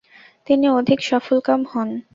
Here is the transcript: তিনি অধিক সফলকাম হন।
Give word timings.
তিনি 0.47 0.65
অধিক 0.69 0.99
সফলকাম 1.01 1.59
হন। 1.71 1.89